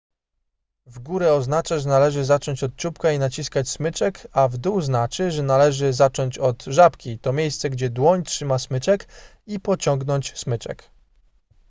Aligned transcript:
w 0.85 0.99
górę 0.99 1.33
oznacza 1.33 1.79
że 1.79 1.89
należy 1.89 2.25
zacząć 2.25 2.63
od 2.63 2.75
czubka 2.75 3.11
i 3.11 3.19
naciskać 3.19 3.69
smyczek 3.69 4.27
a 4.31 4.47
w 4.47 4.57
dół 4.57 4.81
znaczy 4.81 5.31
że 5.31 5.43
należy 5.43 5.93
zacząć 5.93 6.37
od 6.37 6.63
żabki 6.65 7.19
to 7.19 7.33
miejsce 7.33 7.69
gdzie 7.69 7.89
dłoń 7.89 8.23
trzyma 8.23 8.59
smyczek 8.59 9.07
i 9.47 9.59
pociągnąć 9.59 10.33
smyczek 10.39 10.89